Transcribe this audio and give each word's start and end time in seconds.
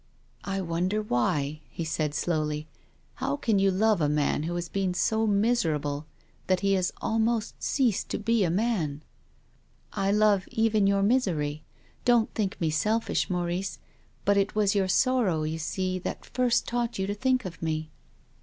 "I 0.43 0.61
wonder 0.61 0.99
why," 0.99 1.61
he 1.69 1.83
said, 1.83 2.15
slowly." 2.15 2.67
How 3.21 3.35
can 3.37 3.59
you 3.59 3.69
love 3.69 4.01
a 4.01 4.09
man 4.09 4.43
vvho 4.45 4.55
has 4.55 4.67
been 4.67 4.95
so 4.95 5.27
miserable 5.27 6.07
that 6.47 6.61
he 6.61 6.73
has 6.73 6.91
almost 7.03 7.61
ceased 7.61 8.09
to 8.09 8.17
be 8.17 8.43
a 8.43 8.49
man?"" 8.49 9.03
1 9.93 10.17
love 10.17 10.47
even 10.49 10.87
your 10.87 11.03
misery. 11.03 11.61
Don't 12.03 12.33
think 12.33 12.59
me 12.59 12.71
selfish, 12.71 13.29
Maurice. 13.29 13.77
I'ut 14.25 14.37
it 14.37 14.55
was 14.55 14.73
your 14.73 14.87
sorrow, 14.87 15.43
you 15.43 15.59
see, 15.59 15.99
that 15.99 16.25
first 16.25 16.65
taught 16.67 16.97
you 16.97 17.05
to 17.05 17.13
think 17.13 17.45
of 17.45 17.61
me." 17.61 17.61
228 17.61 17.83
TONGUES 17.83 17.89
OF 17.91 17.91
CONSCIENCE. 17.91 17.91